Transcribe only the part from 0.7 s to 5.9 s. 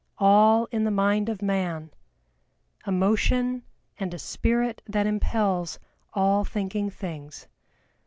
in the mind of man; A motion and a spirit that impels